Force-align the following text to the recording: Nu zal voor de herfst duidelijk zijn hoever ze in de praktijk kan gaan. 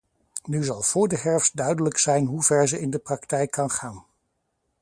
Nu 0.45 0.63
zal 0.63 0.81
voor 0.81 1.07
de 1.07 1.17
herfst 1.19 1.55
duidelijk 1.57 1.97
zijn 1.97 2.25
hoever 2.25 2.67
ze 2.67 2.79
in 2.79 2.89
de 2.89 2.99
praktijk 2.99 3.51
kan 3.51 3.69
gaan. 3.69 4.05